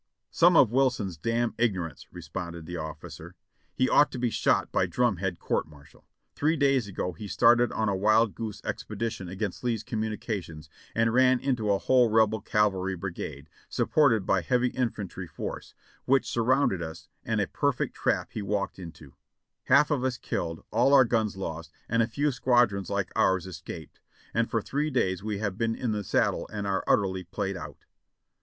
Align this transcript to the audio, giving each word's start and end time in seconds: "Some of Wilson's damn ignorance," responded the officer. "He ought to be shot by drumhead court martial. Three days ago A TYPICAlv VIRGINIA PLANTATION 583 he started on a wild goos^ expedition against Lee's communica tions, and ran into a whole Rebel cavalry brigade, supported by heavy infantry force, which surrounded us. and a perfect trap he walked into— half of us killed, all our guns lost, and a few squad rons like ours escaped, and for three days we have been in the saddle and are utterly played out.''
"Some 0.31 0.55
of 0.55 0.71
Wilson's 0.71 1.15
damn 1.15 1.53
ignorance," 1.59 2.07
responded 2.11 2.65
the 2.65 2.75
officer. 2.75 3.35
"He 3.75 3.87
ought 3.87 4.11
to 4.13 4.17
be 4.17 4.31
shot 4.31 4.71
by 4.71 4.87
drumhead 4.87 5.37
court 5.37 5.67
martial. 5.67 6.07
Three 6.33 6.57
days 6.57 6.87
ago 6.87 7.09
A 7.09 7.11
TYPICAlv 7.11 7.17
VIRGINIA 7.17 7.17
PLANTATION 7.19 7.19
583 7.21 7.23
he 7.23 7.27
started 7.27 7.71
on 7.73 7.87
a 7.89 7.95
wild 7.95 8.33
goos^ 8.33 8.65
expedition 8.65 9.29
against 9.29 9.63
Lee's 9.63 9.83
communica 9.83 10.41
tions, 10.43 10.69
and 10.95 11.13
ran 11.13 11.39
into 11.39 11.71
a 11.71 11.77
whole 11.77 12.09
Rebel 12.09 12.41
cavalry 12.41 12.95
brigade, 12.95 13.47
supported 13.69 14.25
by 14.25 14.41
heavy 14.41 14.69
infantry 14.69 15.27
force, 15.27 15.75
which 16.05 16.27
surrounded 16.27 16.81
us. 16.81 17.07
and 17.23 17.39
a 17.39 17.45
perfect 17.45 17.93
trap 17.93 18.31
he 18.31 18.41
walked 18.41 18.79
into— 18.79 19.13
half 19.65 19.91
of 19.91 20.03
us 20.03 20.17
killed, 20.17 20.63
all 20.71 20.95
our 20.95 21.05
guns 21.05 21.37
lost, 21.37 21.71
and 21.87 22.01
a 22.01 22.07
few 22.07 22.31
squad 22.31 22.71
rons 22.71 22.89
like 22.89 23.11
ours 23.15 23.45
escaped, 23.45 23.99
and 24.33 24.49
for 24.49 24.63
three 24.63 24.89
days 24.89 25.23
we 25.23 25.37
have 25.37 25.59
been 25.59 25.75
in 25.75 25.91
the 25.91 26.03
saddle 26.03 26.49
and 26.51 26.65
are 26.65 26.83
utterly 26.87 27.23
played 27.23 27.55
out.'' 27.55 27.85